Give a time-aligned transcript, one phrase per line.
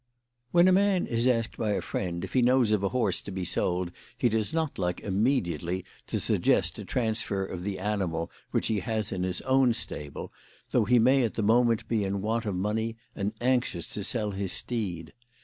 [0.49, 3.29] WHEN a man is asked by his friend if lie knows of a horse to
[3.29, 3.89] be sold
[4.19, 9.11] lie does not like immediately to suggest a transfer of the animal which he has
[9.11, 10.33] in his own stable,
[10.71, 14.31] though he may at the moment be in want of money and anxious to sell
[14.31, 15.13] his steed.